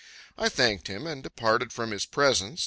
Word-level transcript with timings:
I 0.35 0.49
thanked 0.49 0.87
him 0.87 1.05
and 1.05 1.21
departed 1.21 1.71
from 1.71 1.91
his 1.91 2.07
presence. 2.07 2.59